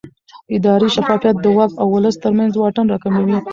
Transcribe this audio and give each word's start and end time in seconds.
اداري 0.55 0.87
شفافیت 0.95 1.35
د 1.41 1.45
واک 1.57 1.71
او 1.81 1.87
ولس 1.95 2.15
ترمنځ 2.23 2.51
واټن 2.55 2.85
راکموي 2.93 3.37